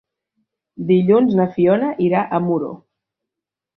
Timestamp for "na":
1.41-1.47